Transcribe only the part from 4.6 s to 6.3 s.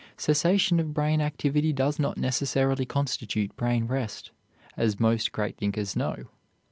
as most great thinkers know.